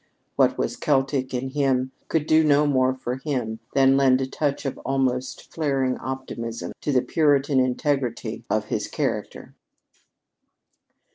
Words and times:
What 0.35 0.57
was 0.57 0.77
Celtic 0.77 1.31
in 1.31 1.49
him 1.49 1.91
could 2.07 2.25
do 2.25 2.43
no 2.43 2.65
more 2.65 2.95
for 2.95 3.17
him 3.17 3.59
than 3.75 3.97
lend 3.97 4.19
a 4.19 4.25
touch 4.25 4.65
of 4.65 4.79
almost 4.79 5.53
flaring 5.53 5.95
optimism 5.99 6.71
to 6.81 6.91
the 6.91 7.03
Puritan 7.03 7.59
integrity 7.59 8.43
of 8.49 8.65
his 8.65 8.87
character. 8.87 9.53